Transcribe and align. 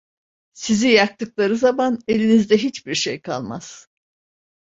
Sizi 0.53 0.87
yaktıkları 0.87 1.57
zaman, 1.57 1.99
elinizde 2.07 2.57
hiçbir 2.57 2.95
şey 2.95 3.21
kalmaz… 3.21 3.87